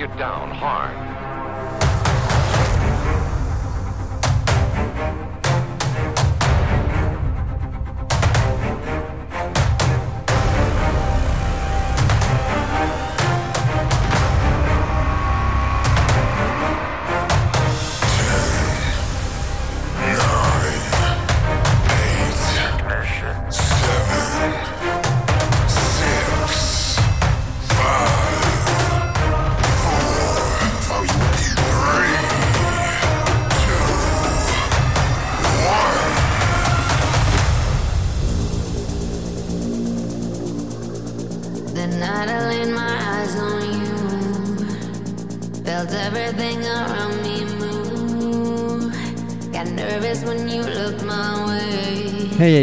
[0.00, 1.09] break it down hard.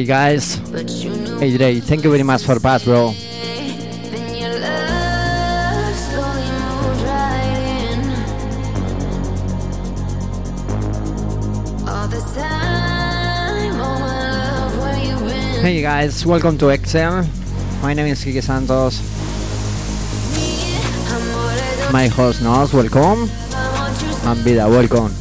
[0.08, 0.56] Guys.
[1.38, 3.12] Hey Dre, thank you very much for pass, bro.
[15.60, 17.28] Hey guys, welcome to Exhale.
[17.82, 19.04] My name is Kike Santos.
[21.92, 23.28] My host knows, welcome.
[24.24, 25.17] And Vida, welcome.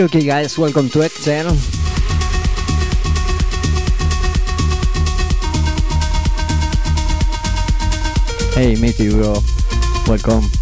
[0.00, 1.50] Okay, guys, welcome to Exhale.
[8.54, 9.40] Hey, matey bro.
[10.06, 10.57] Welcome.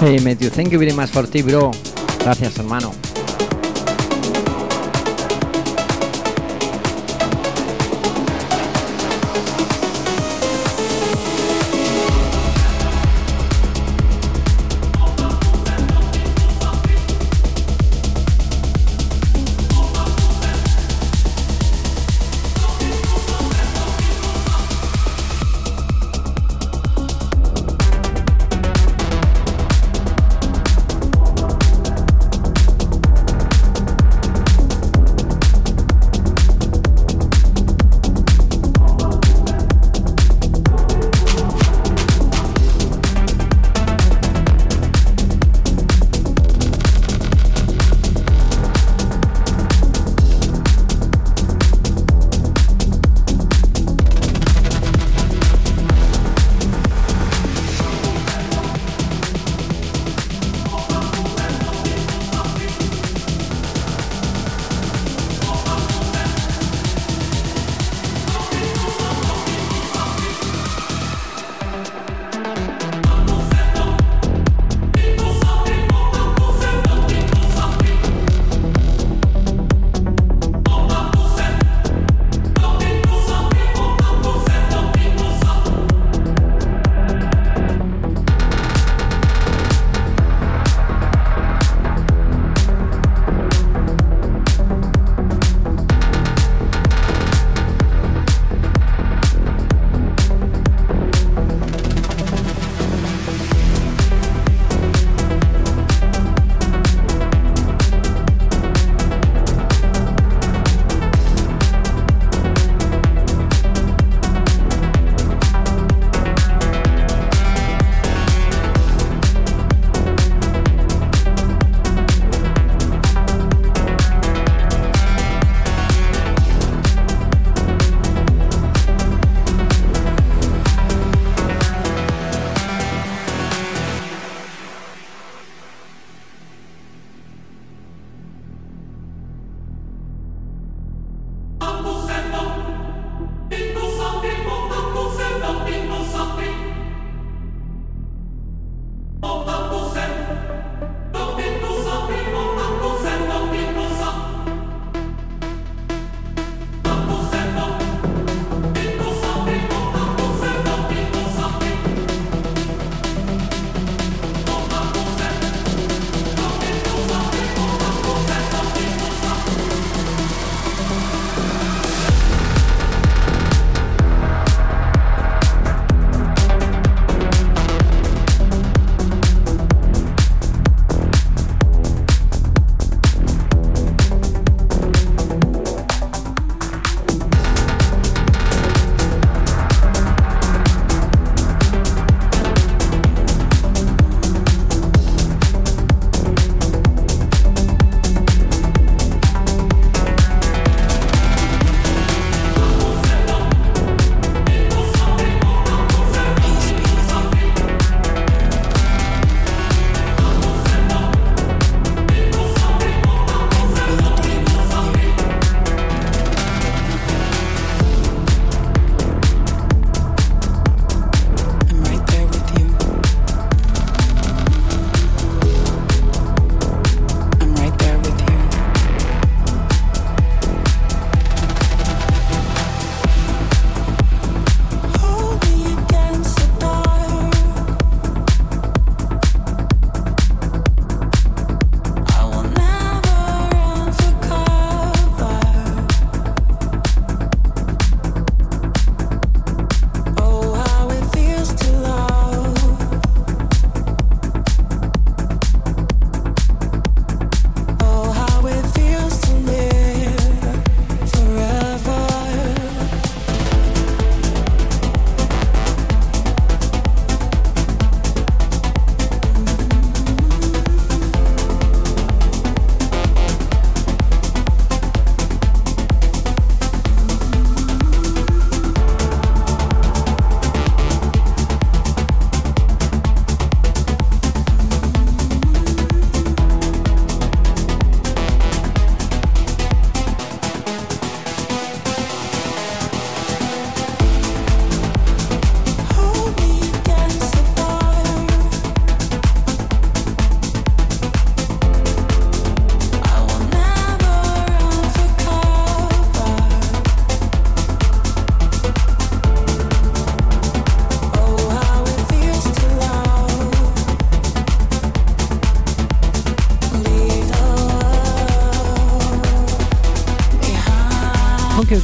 [0.00, 1.70] Hey Matthew, thank you very much for ti, bro.
[2.18, 2.92] Gracias, hermano.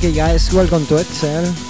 [0.00, 1.69] Funky Guys, welcome to Excel.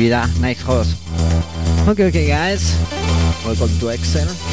[0.00, 0.26] vida.
[0.40, 0.96] Nice host.
[1.86, 2.72] Okay, okay, guys.
[3.44, 4.49] Welcome to Exhale.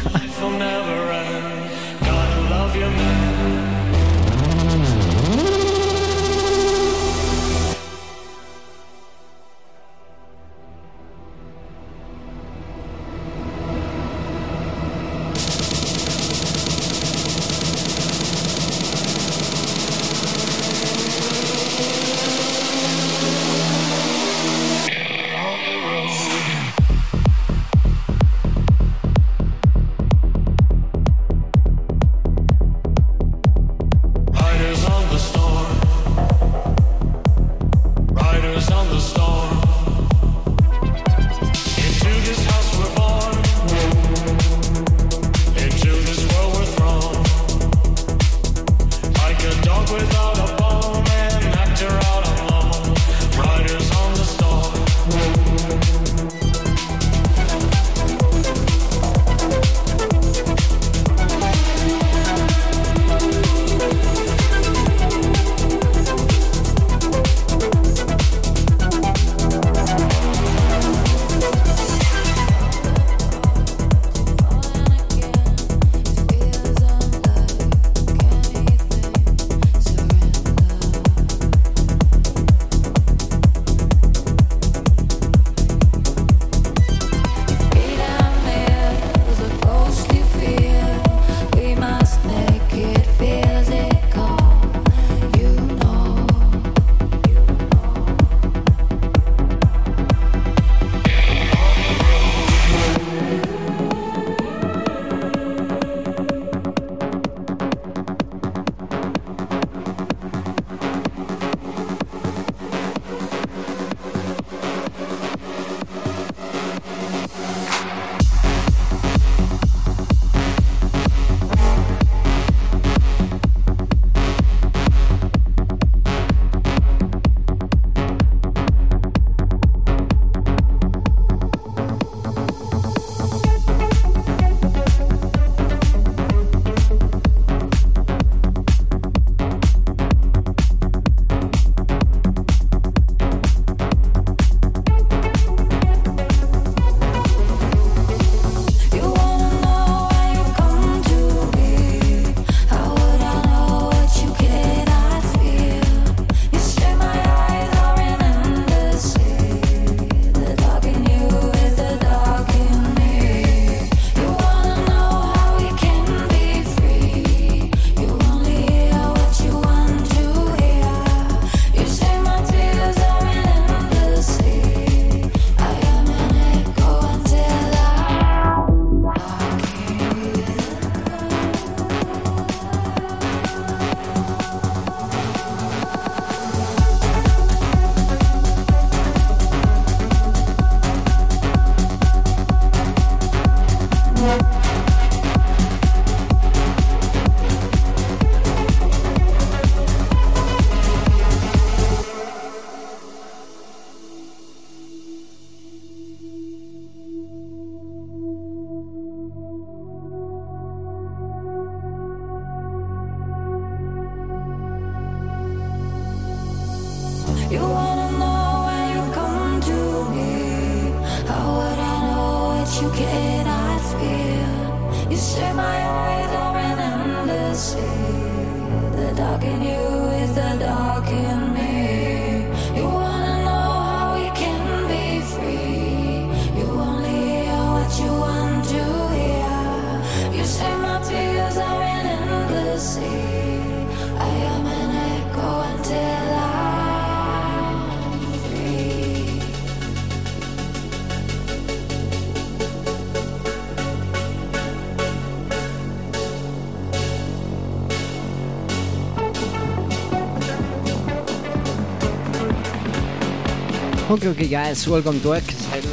[264.15, 265.83] Okay, okay, guys, welcome to Exhale.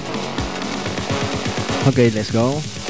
[1.89, 2.82] Okay, let's go.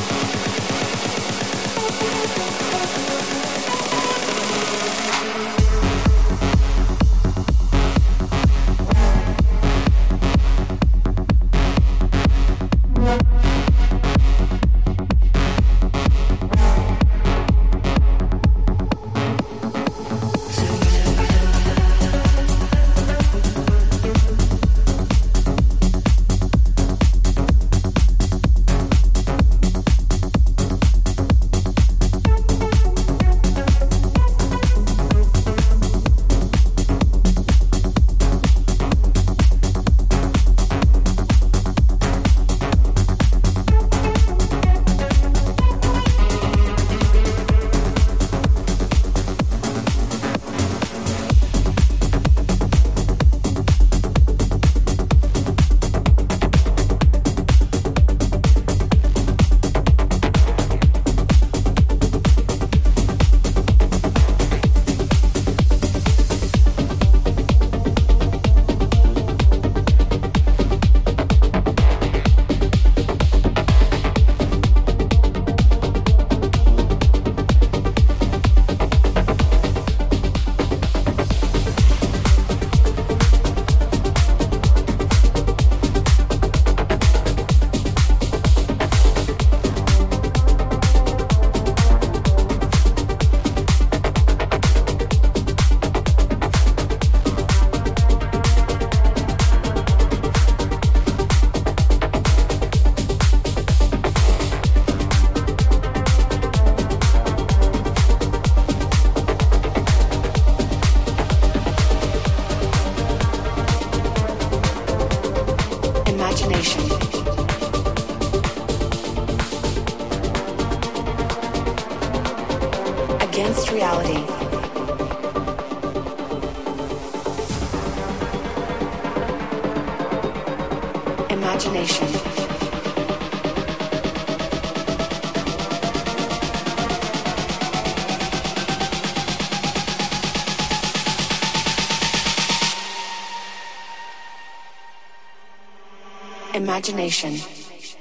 [146.72, 147.34] Imagination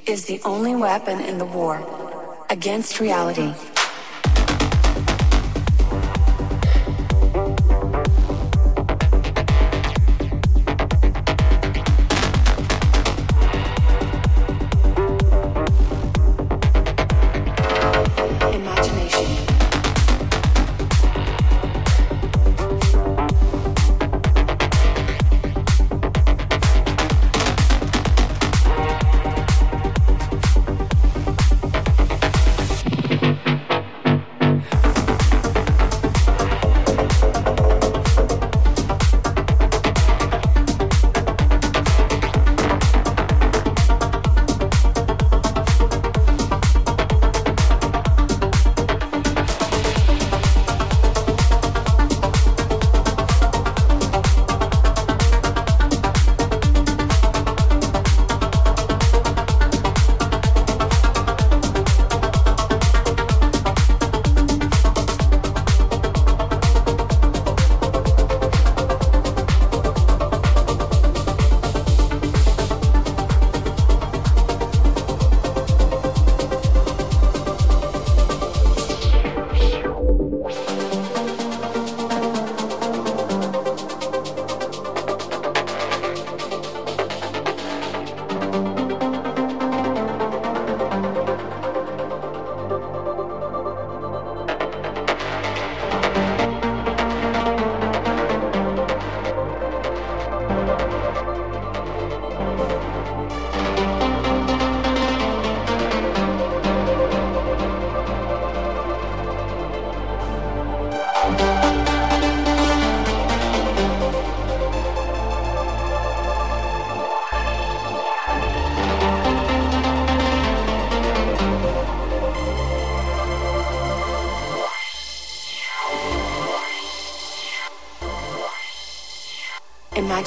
[0.06, 1.76] is the only weapon in the war
[2.50, 3.54] against reality.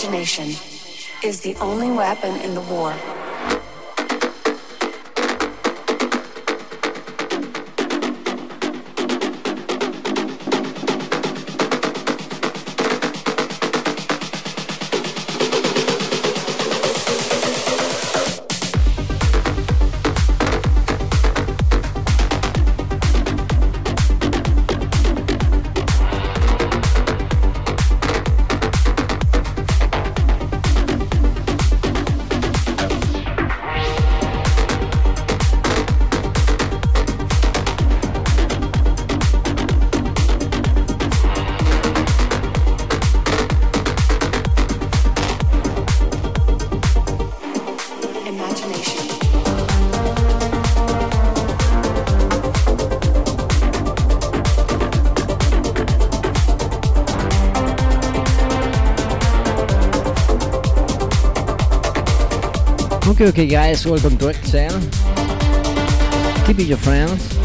[0.05, 0.51] Imagination
[1.23, 2.95] is the only weapon in the war.
[63.07, 64.81] Okay, okay, guys, welcome to Exhale.
[66.47, 67.44] Keep it your friends.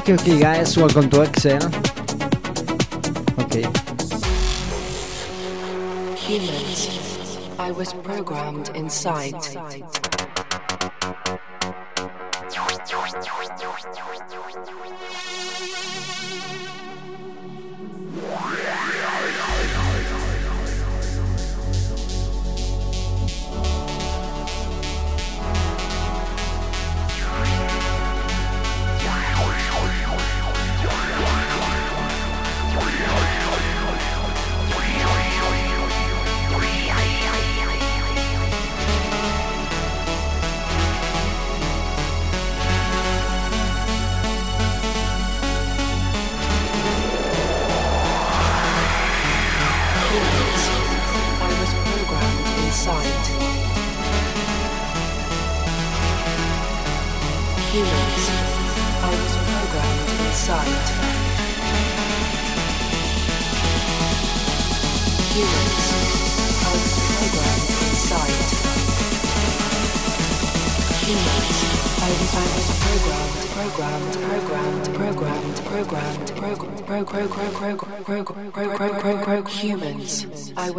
[0.00, 1.60] Okay, okay, guys, welcome to Exhale.
[1.62, 1.68] ¿eh?
[3.42, 3.66] Okay.
[6.16, 6.88] Humans,
[7.58, 9.34] I was programmed inside.
[9.44, 9.99] Humans,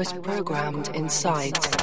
[0.02, 1.81] was programmed inside.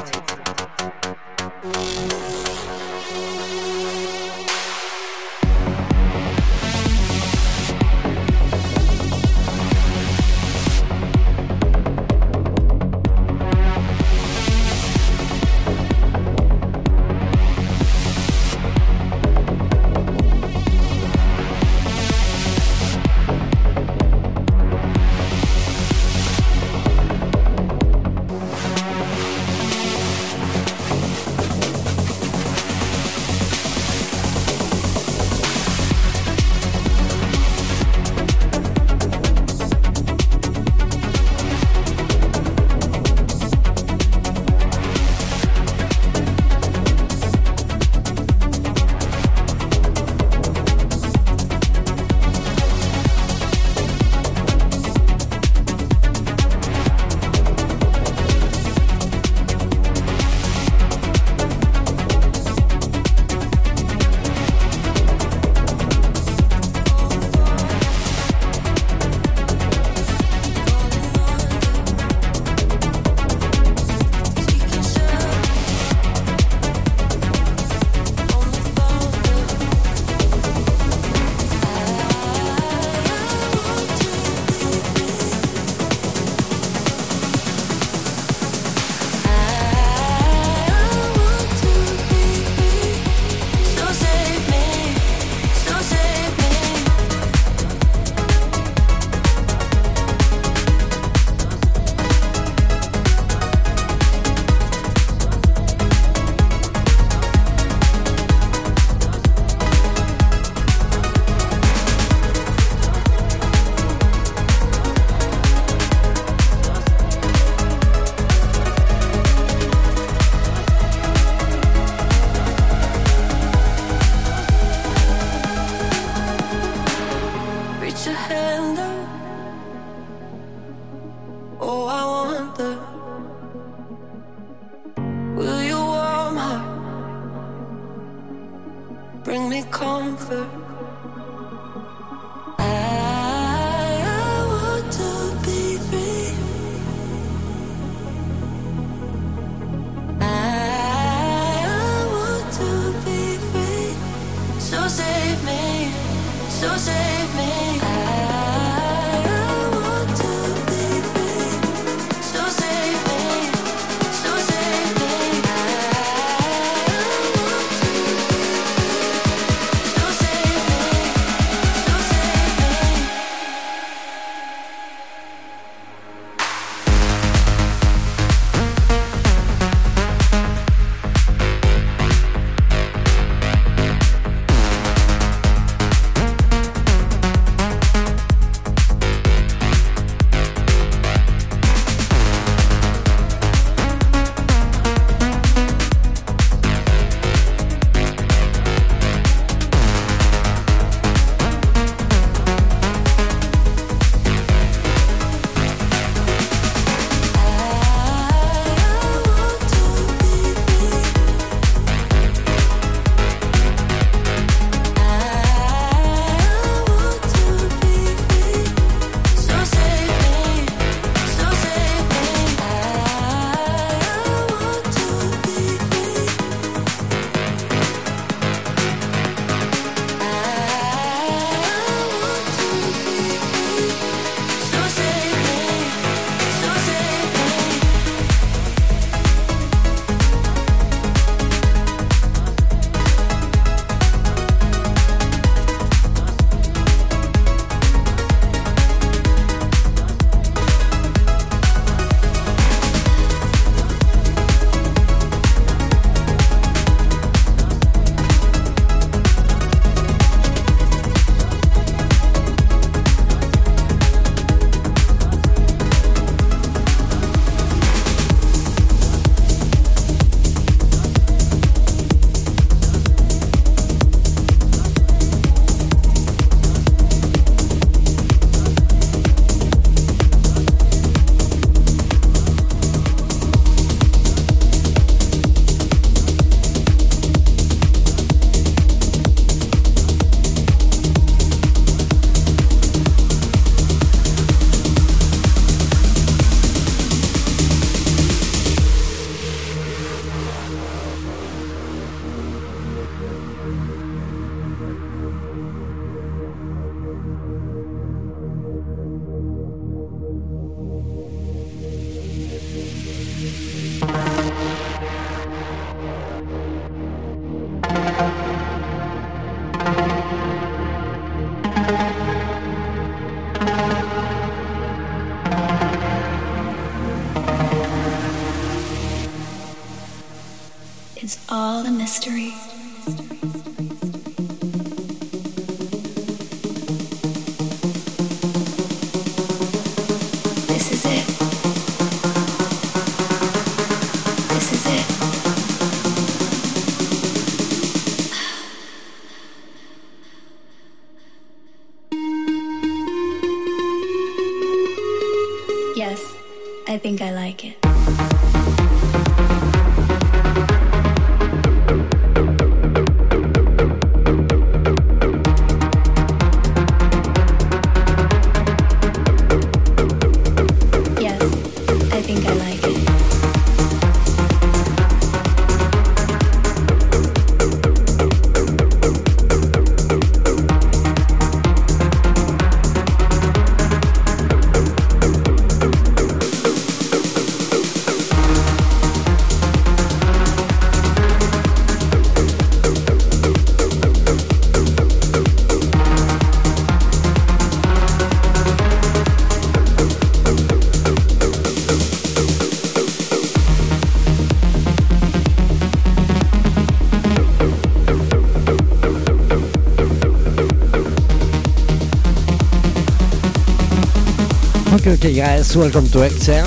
[415.08, 416.66] Okay guys, welcome to Exhale.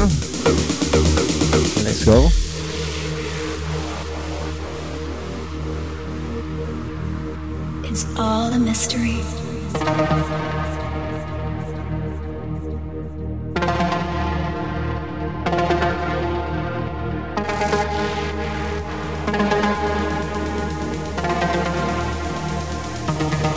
[1.86, 2.26] Let's go.
[7.86, 9.22] It's all a mystery.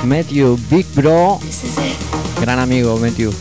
[0.05, 1.39] Matthew, Big Bro.
[1.41, 2.45] This is it.
[2.45, 3.33] Gran amigo, Matthew.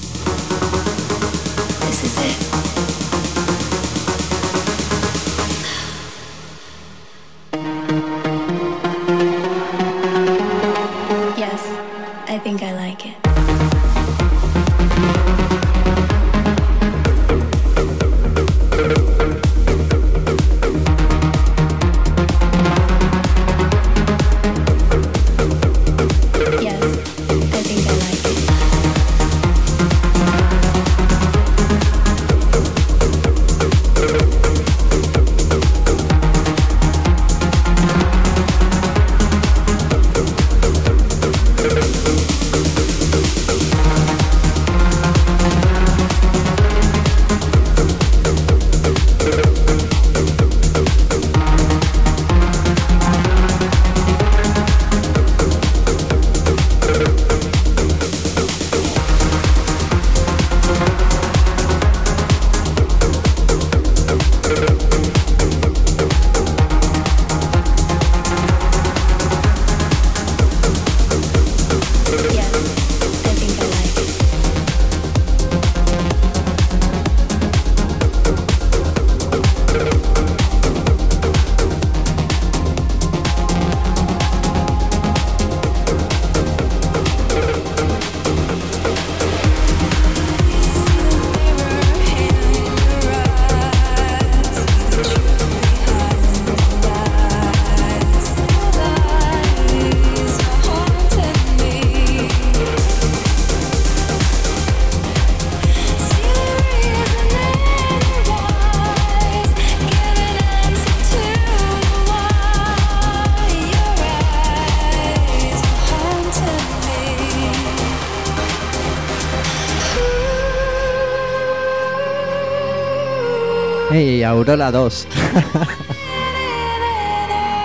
[124.24, 125.08] Aurora 2.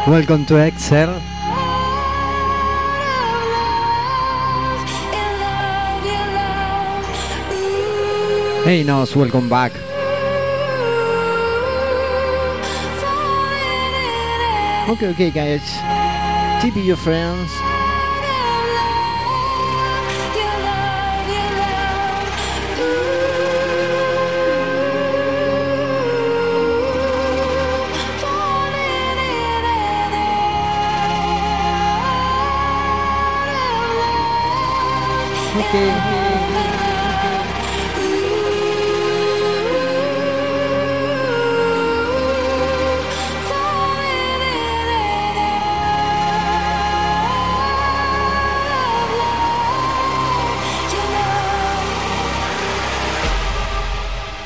[0.07, 1.21] Welcome to Excel.
[8.65, 9.73] Hey, Nos, welcome back.
[14.89, 15.63] Okay, okay, guys.
[16.61, 17.68] TP your friends.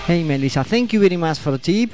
[0.06, 1.90] Hey, Melissa, thank you very much for the tip.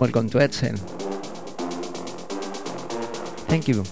[0.00, 0.95] Welcome to Exhale.
[3.48, 3.84] Thank you.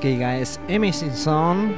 [0.00, 0.56] Okay, guys.
[0.72, 1.76] Amazing song.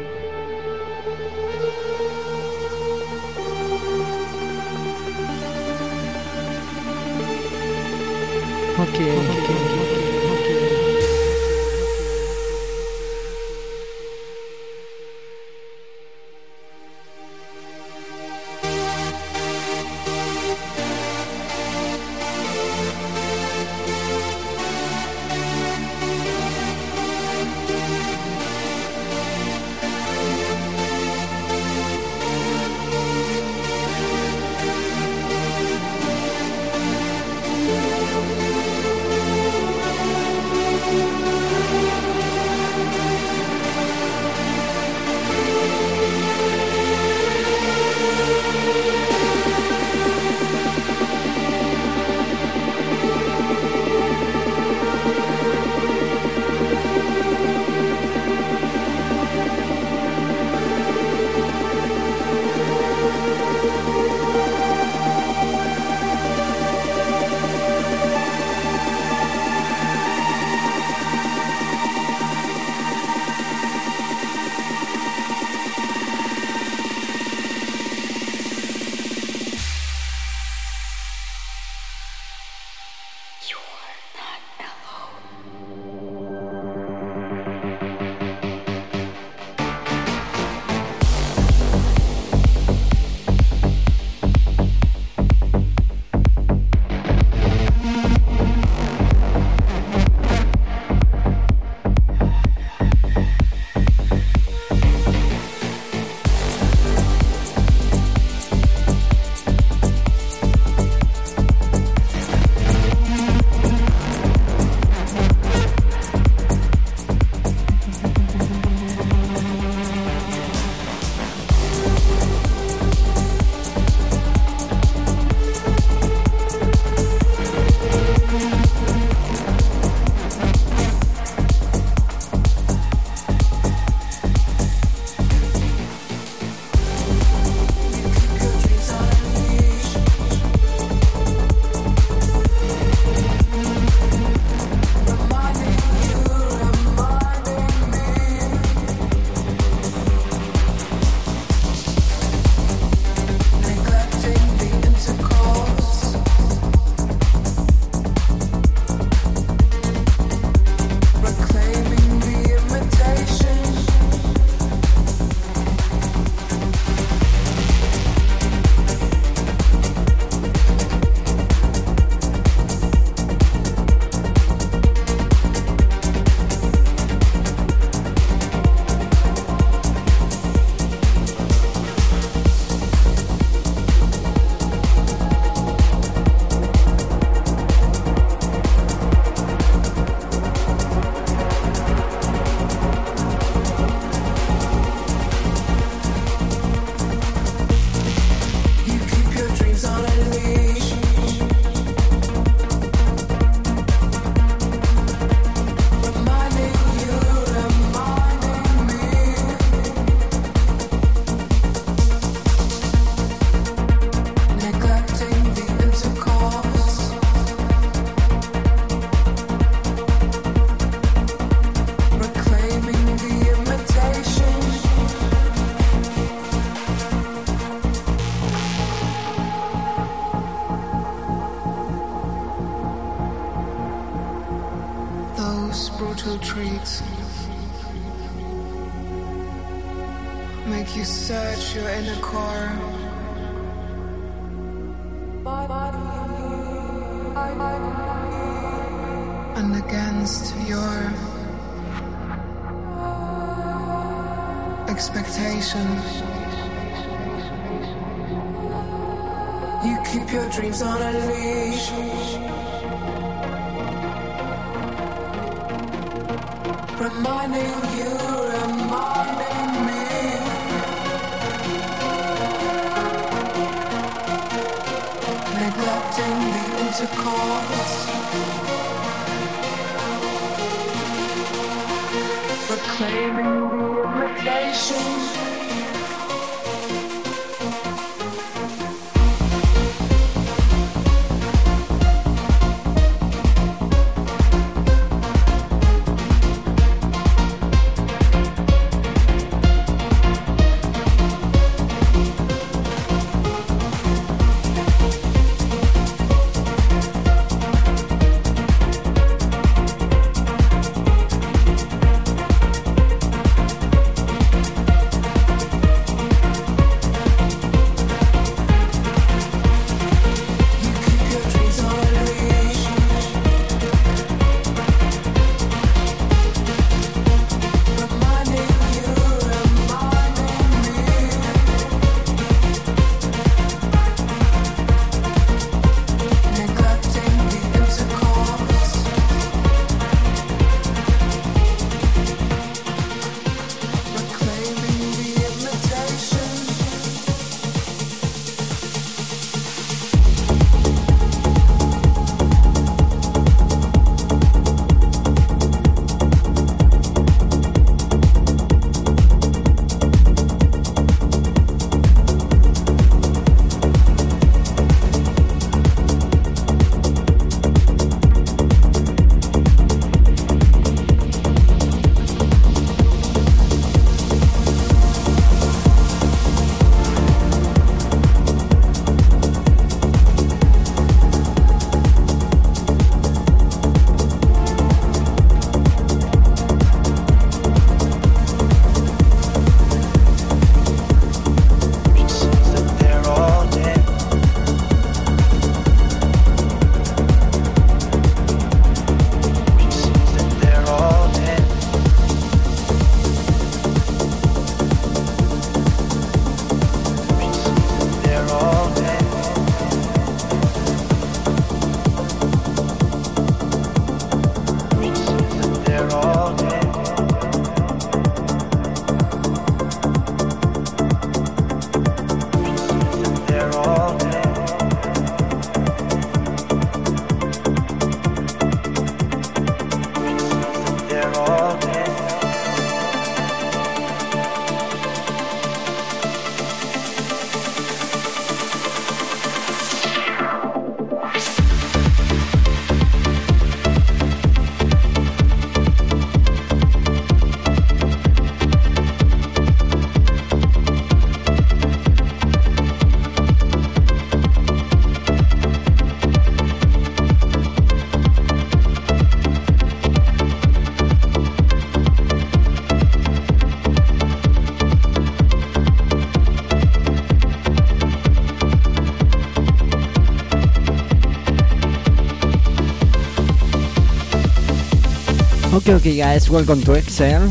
[475.84, 477.50] Okay, guys, welcome to Excel.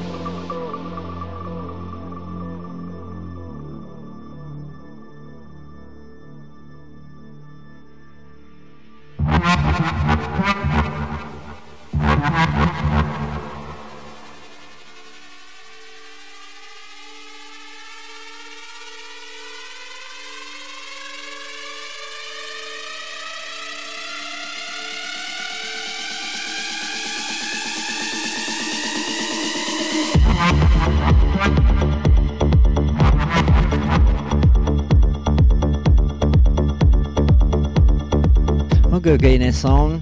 [39.51, 39.99] Okay, okay, next song,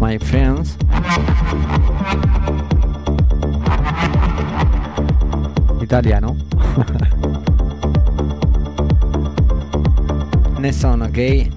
[0.00, 0.76] my friends.
[5.80, 6.34] Italiano.
[10.58, 11.50] next song, okay.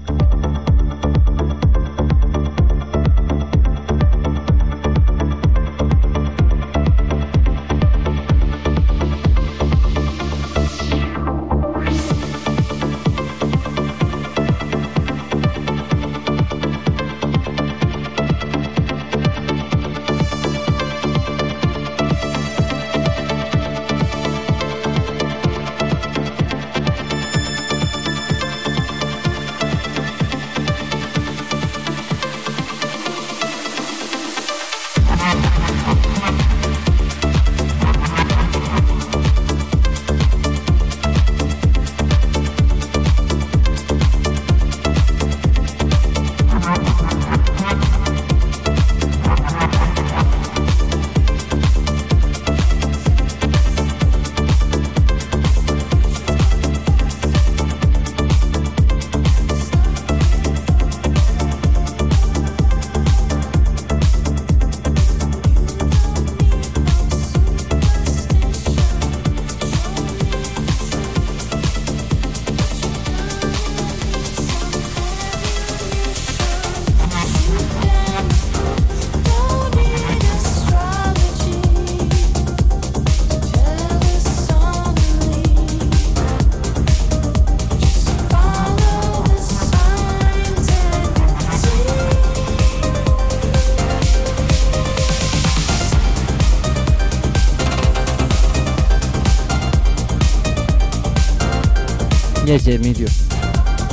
[102.58, 103.06] Yes, yes, meet you.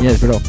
[0.04, 0.45] Yes, bro.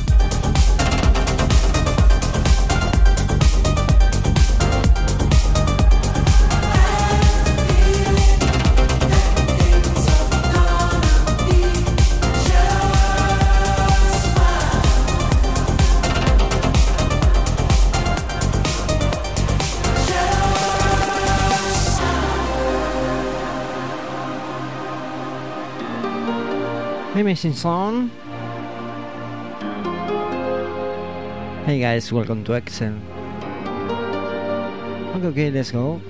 [27.26, 28.08] Amazing song.
[31.66, 32.94] Hey guys, welcome to Exhale.
[35.16, 36.00] Okay, okay, let's go.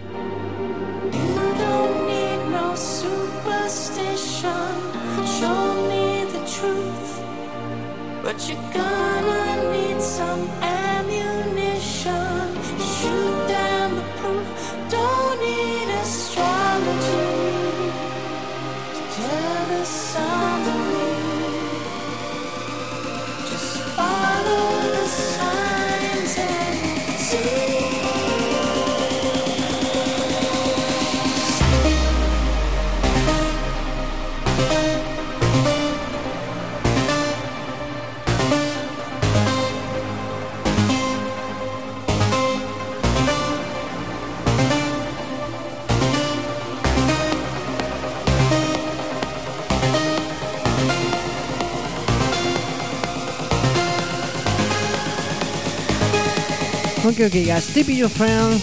[57.16, 58.60] Okay, okay, guys, tip your friend.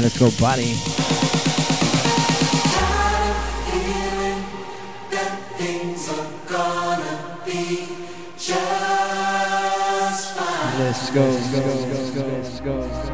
[0.00, 0.72] Let's go, buddy.
[10.80, 12.78] Let's go, let's go, let's go, let's go.
[12.78, 13.13] Let's go.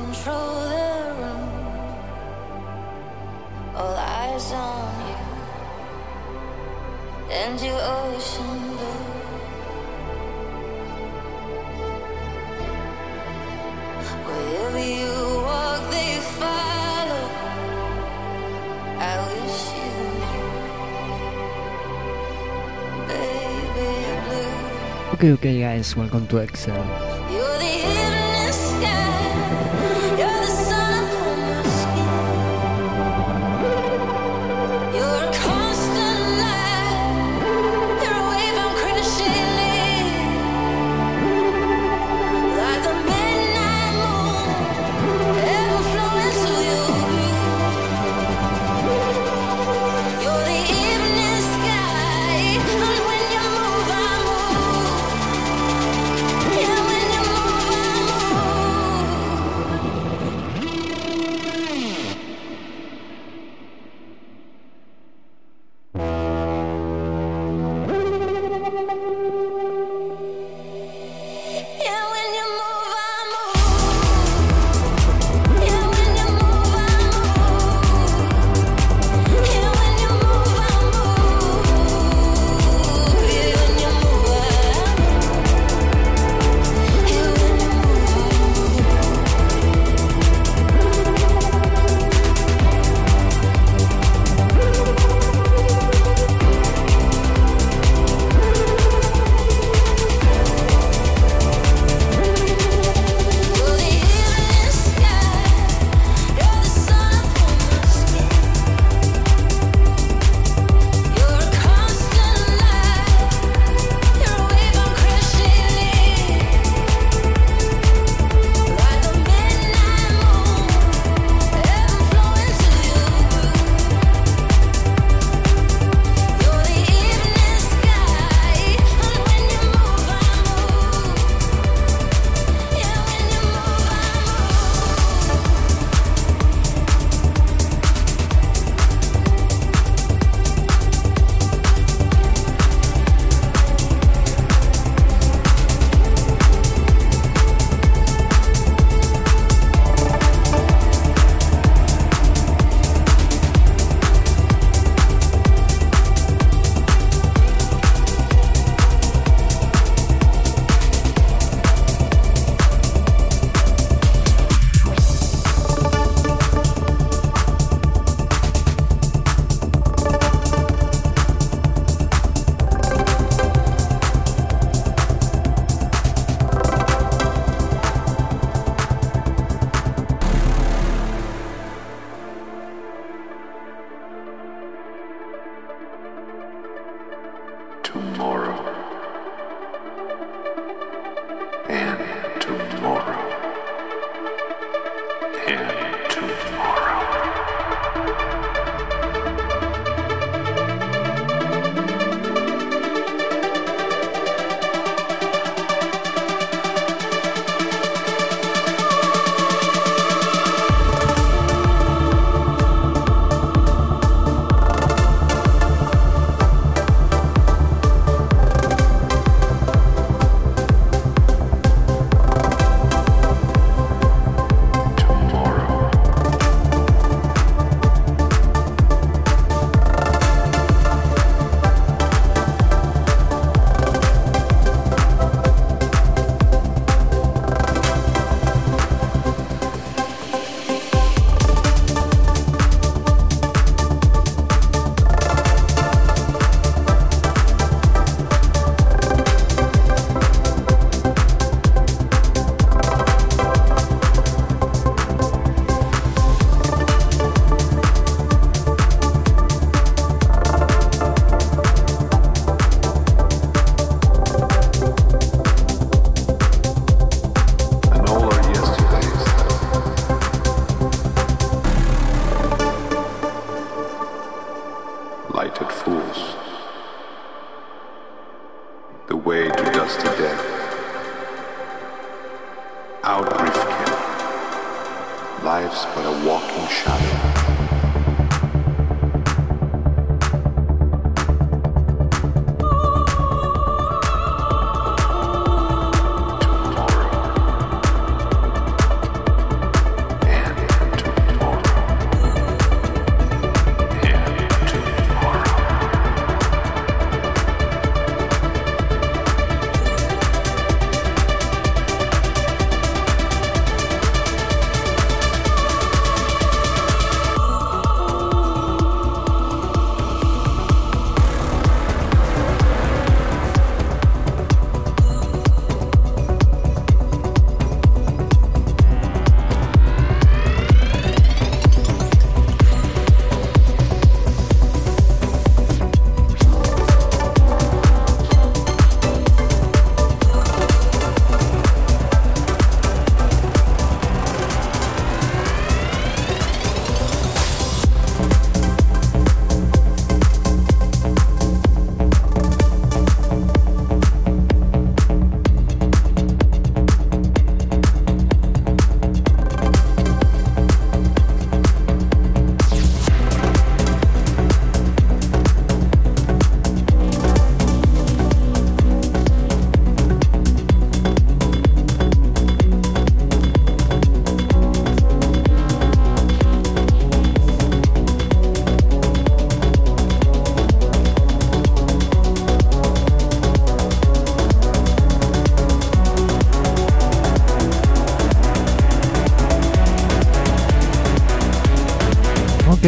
[0.00, 0.90] control the
[1.20, 1.48] room.
[3.76, 5.20] All eyes on you
[7.40, 9.04] and your ocean blue.
[14.26, 15.14] Wherever you
[15.48, 17.26] walk, they follow.
[19.08, 20.52] I wish you knew,
[23.10, 23.90] baby
[24.24, 25.14] blue.
[25.14, 26.88] Okay, okay, guys, welcome to Exhale.
[27.32, 29.19] You're the evening sky.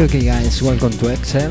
[0.03, 1.49] Okay, guys, welcome to Excel.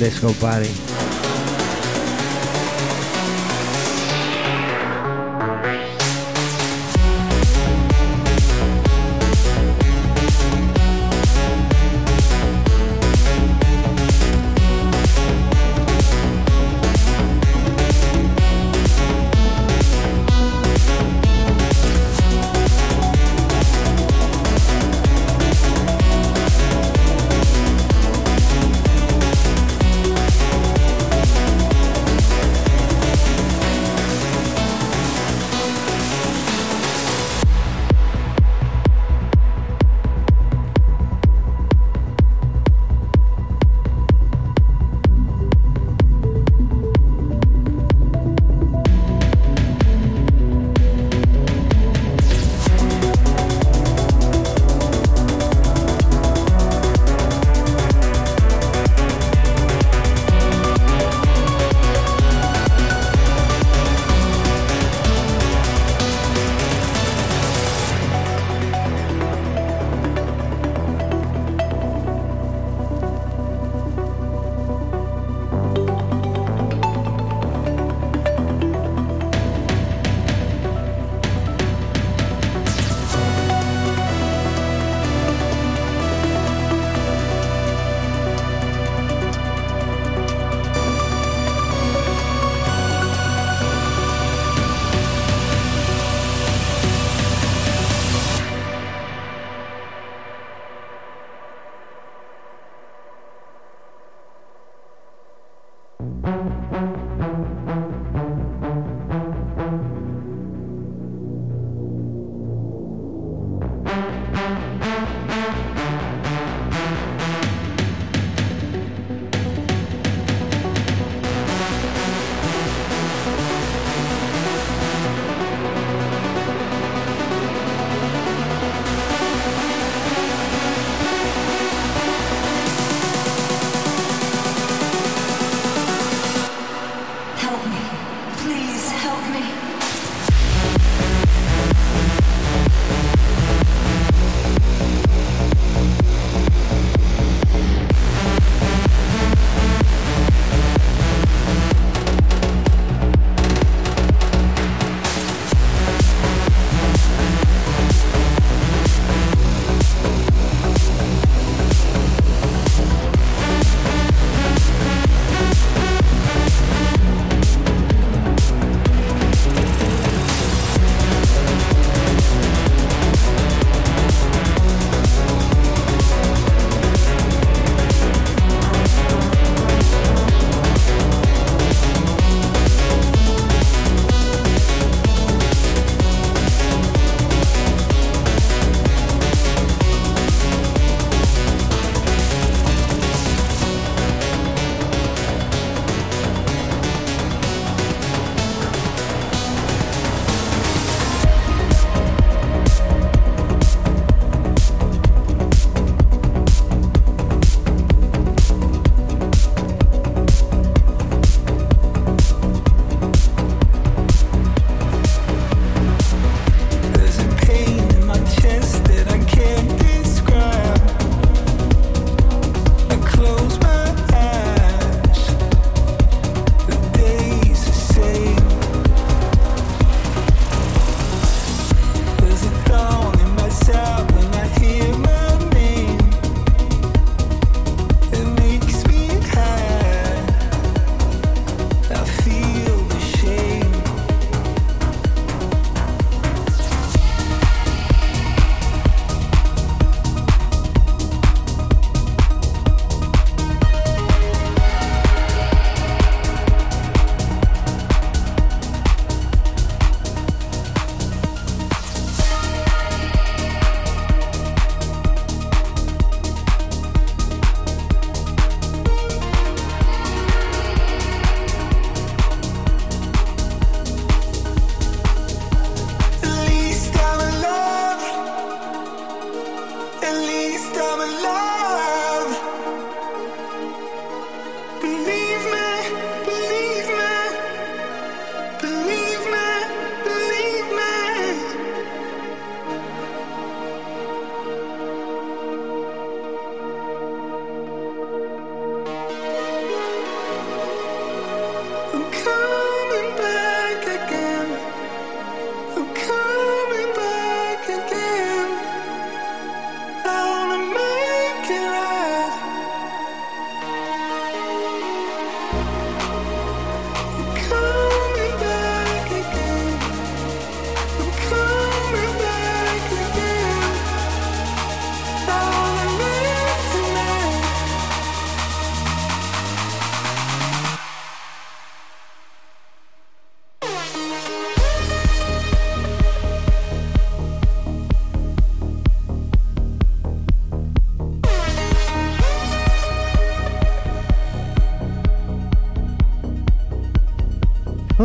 [0.00, 0.95] Let's go party.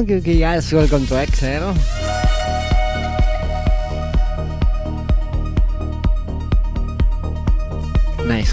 [0.01, 1.75] Okay, okay, guys, welcome to Exhale.
[8.25, 8.51] Nice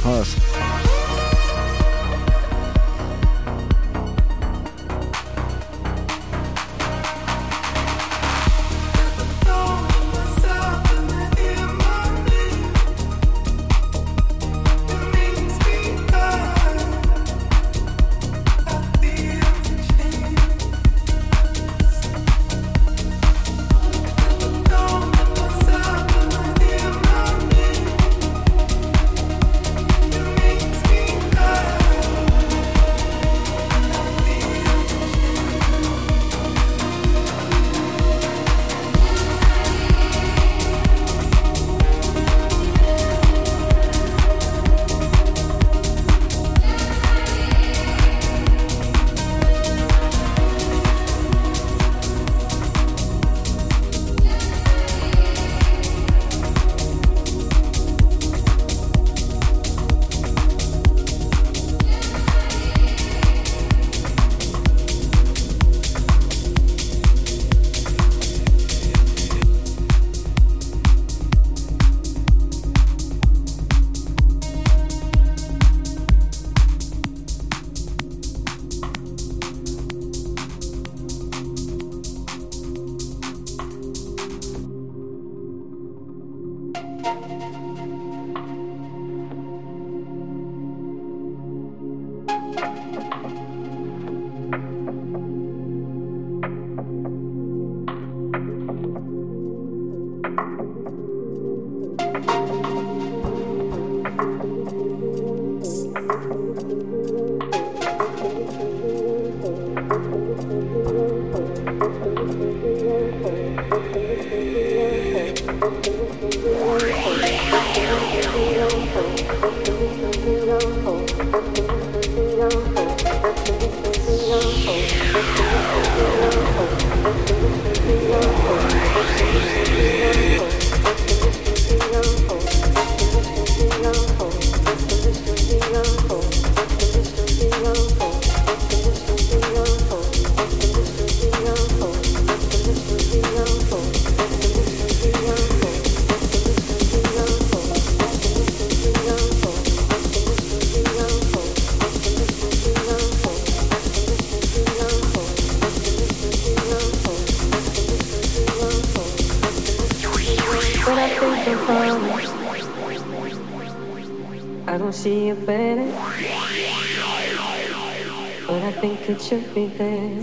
[169.15, 169.29] horse.
[169.29, 170.23] should be there.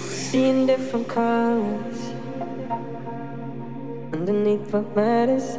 [0.00, 1.98] Seeing different colors
[4.12, 5.56] underneath what matters,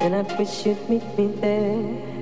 [0.00, 2.15] and I wish you'd meet me there.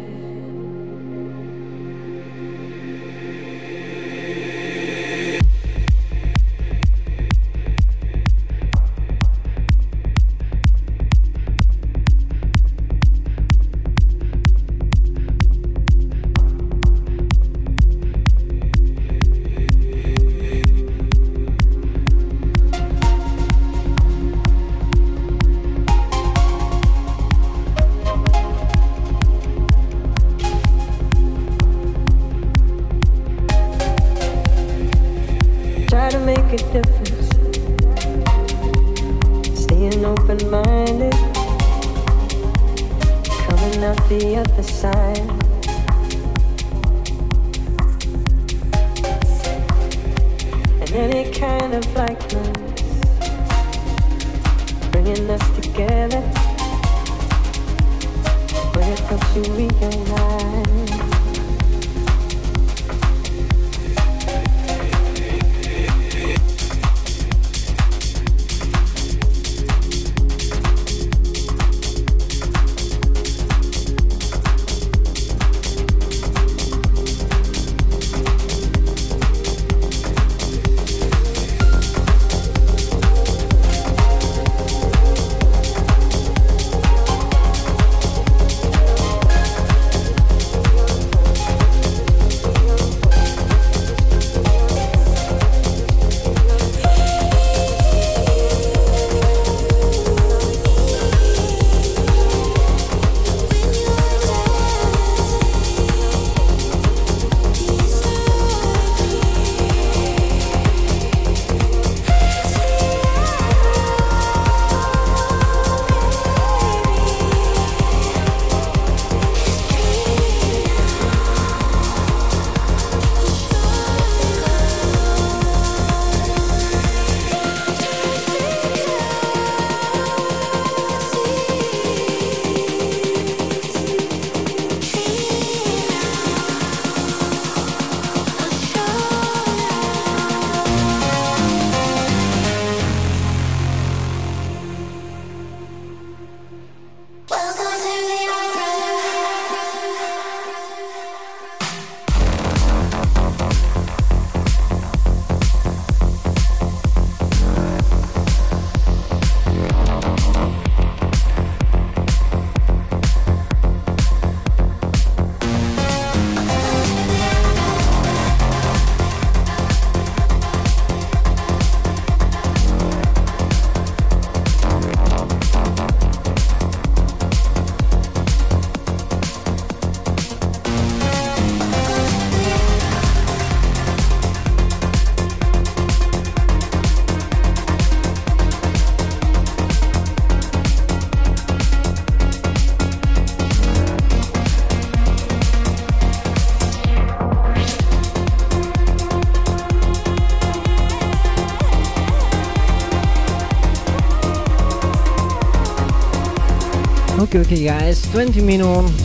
[207.45, 209.04] Okay, guys, 20 minutes.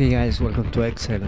[0.00, 1.20] Okay, guys, welcome to Exhale.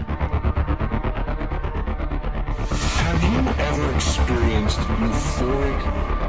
[3.03, 5.79] Have you ever experienced euphoric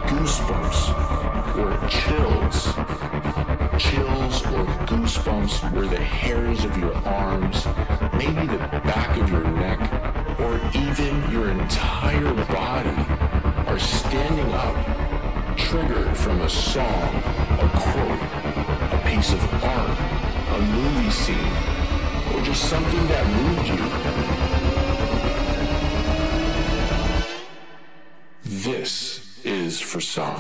[0.09, 0.93] goosebumps
[1.57, 2.75] or chills?
[3.83, 7.65] Chills or goosebumps where the hairs of your arms,
[8.12, 9.81] maybe the back of your neck,
[10.39, 12.95] or even your entire body
[13.71, 17.09] are standing up, triggered from a song,
[17.59, 18.21] a quote,
[18.93, 19.99] a piece of art,
[20.59, 21.74] a movie scene,
[22.45, 23.81] just something that moved you?
[28.45, 30.35] This is frisson.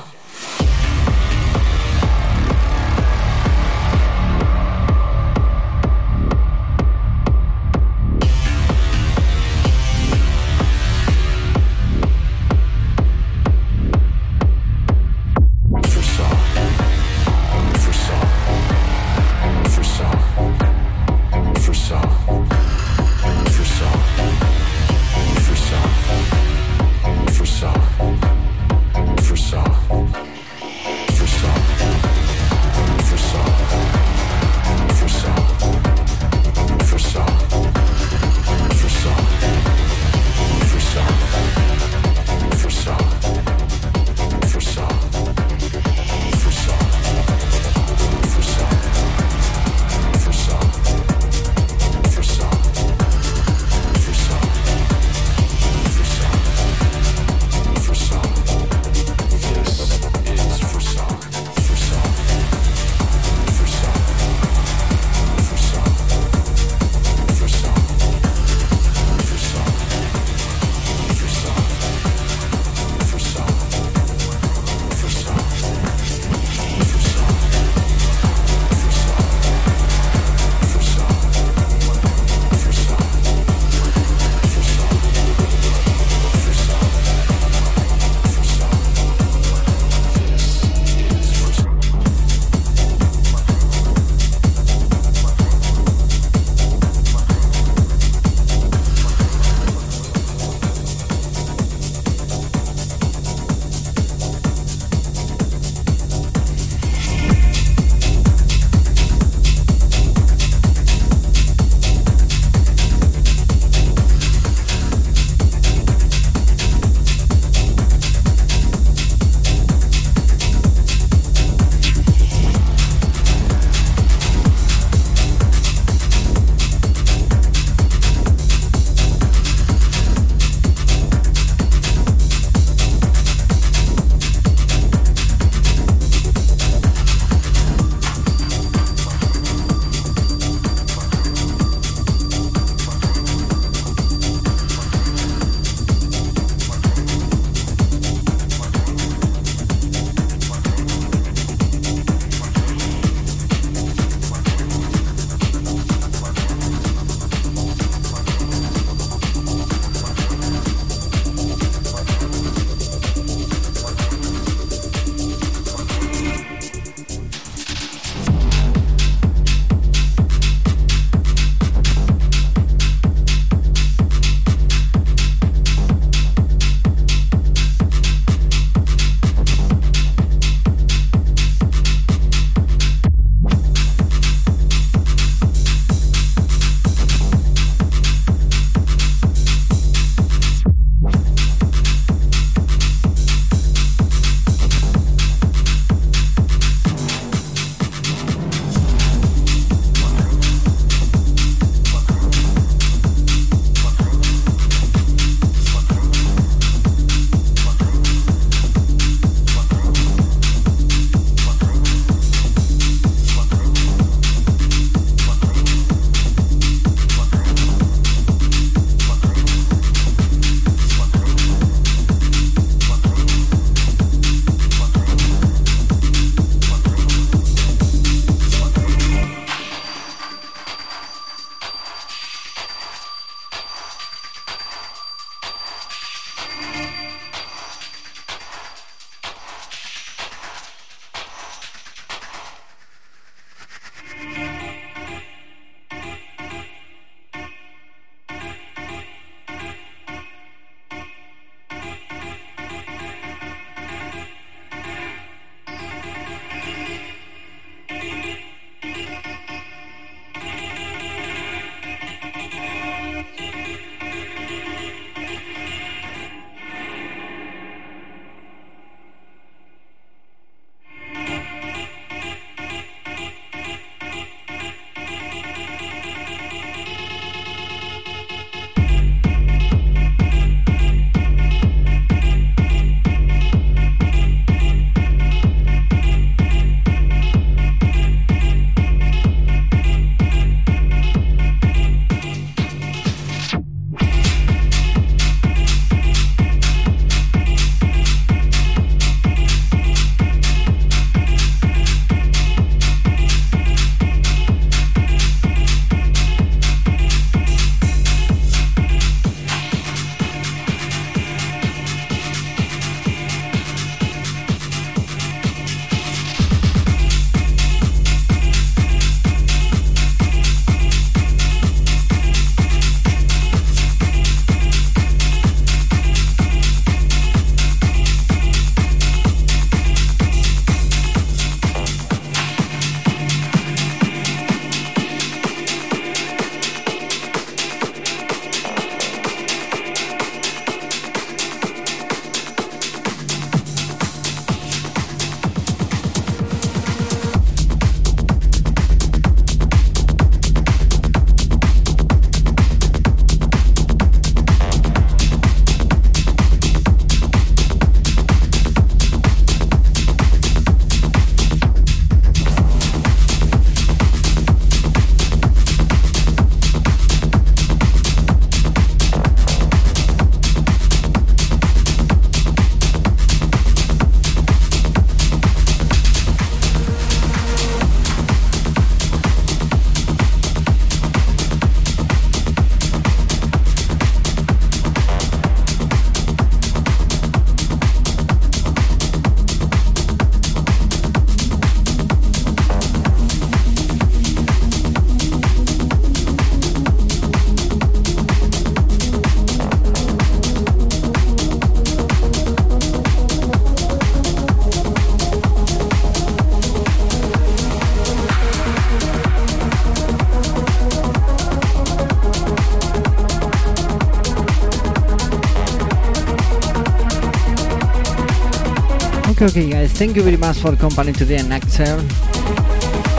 [419.44, 419.92] Okay, guys.
[419.92, 422.00] Thank you very much for company today and Exhale.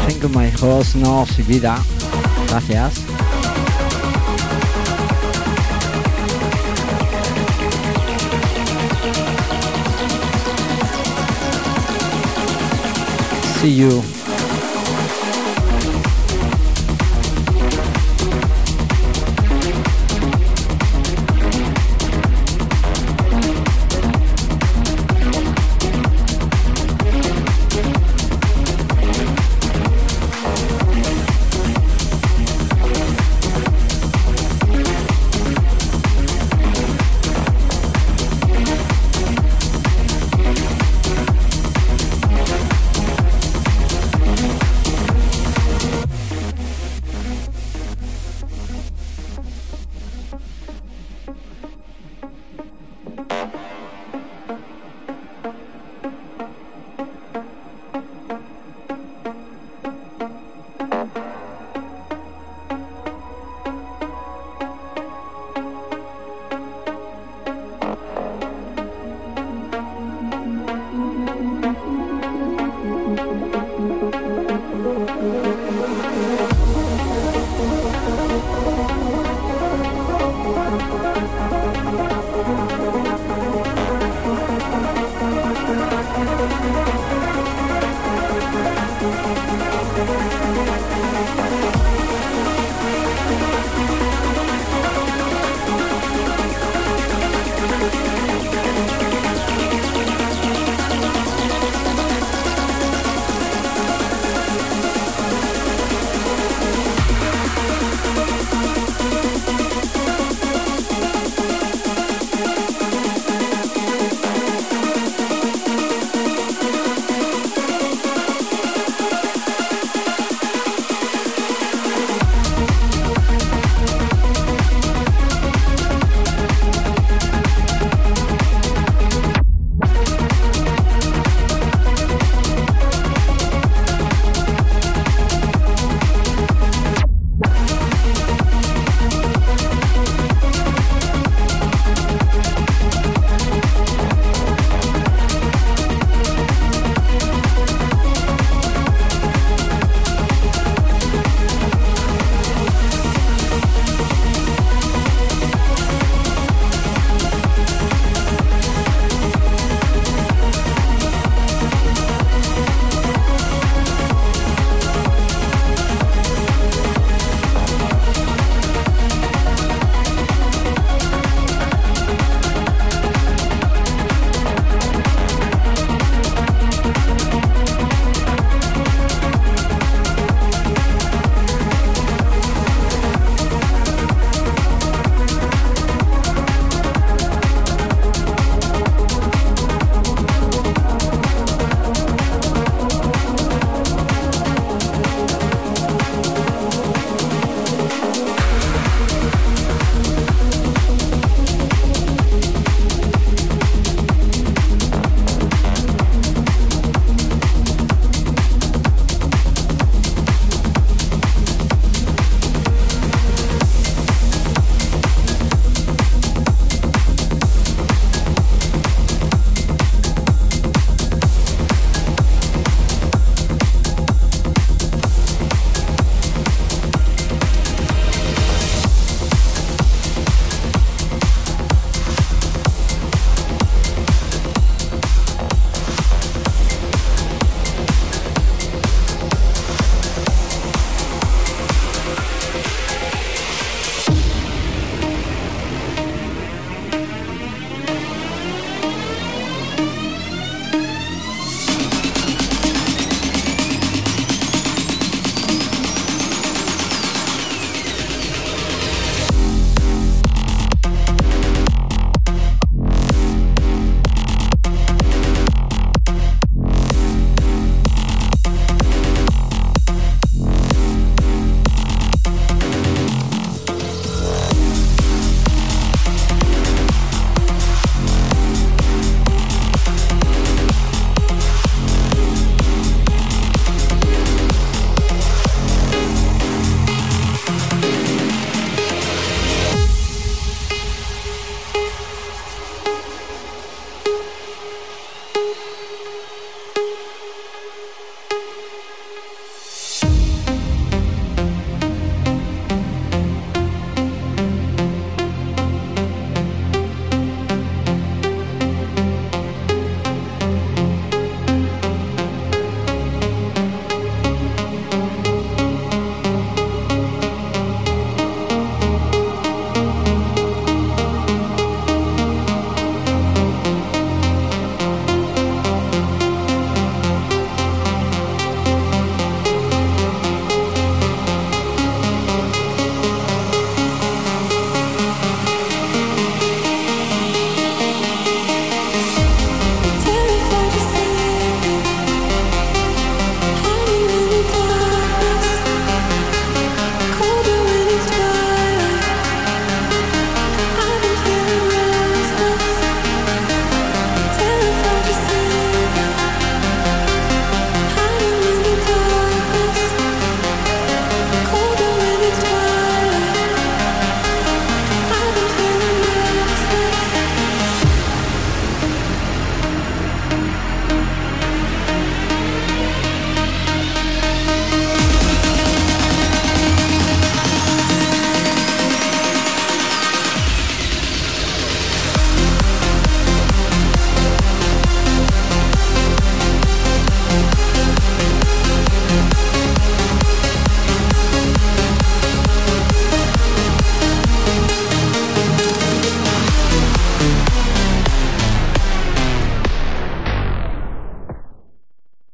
[0.07, 1.77] Thank you, my host, Nos y Vida.
[2.47, 2.95] Gracias.
[13.61, 14.01] See you